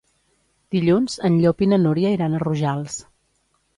[0.75, 2.97] Dilluns en Llop i na Núria iran a Rojals.